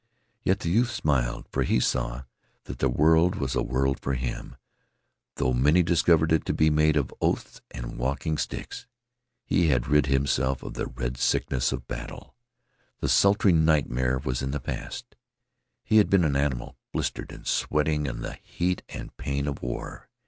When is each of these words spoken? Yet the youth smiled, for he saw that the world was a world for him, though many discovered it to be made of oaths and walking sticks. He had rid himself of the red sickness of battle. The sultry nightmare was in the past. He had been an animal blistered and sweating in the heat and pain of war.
Yet 0.41 0.61
the 0.61 0.69
youth 0.71 0.89
smiled, 0.89 1.45
for 1.51 1.61
he 1.61 1.79
saw 1.79 2.23
that 2.63 2.79
the 2.79 2.89
world 2.89 3.35
was 3.35 3.53
a 3.53 3.61
world 3.61 3.99
for 3.99 4.15
him, 4.15 4.55
though 5.35 5.53
many 5.53 5.83
discovered 5.83 6.31
it 6.31 6.43
to 6.45 6.55
be 6.55 6.71
made 6.71 6.95
of 6.95 7.13
oaths 7.21 7.61
and 7.69 7.99
walking 7.99 8.39
sticks. 8.39 8.87
He 9.45 9.67
had 9.67 9.87
rid 9.87 10.07
himself 10.07 10.63
of 10.63 10.73
the 10.73 10.87
red 10.87 11.17
sickness 11.19 11.71
of 11.71 11.85
battle. 11.87 12.33
The 12.99 13.09
sultry 13.09 13.53
nightmare 13.53 14.17
was 14.17 14.41
in 14.41 14.49
the 14.49 14.59
past. 14.59 15.15
He 15.83 15.97
had 15.97 16.09
been 16.09 16.23
an 16.23 16.35
animal 16.35 16.79
blistered 16.93 17.31
and 17.31 17.45
sweating 17.45 18.07
in 18.07 18.21
the 18.23 18.39
heat 18.41 18.81
and 18.89 19.15
pain 19.17 19.47
of 19.47 19.61
war. 19.61 20.09